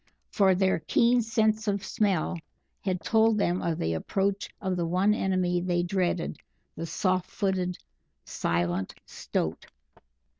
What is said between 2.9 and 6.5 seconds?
told them of the approach of the one enemy they dreaded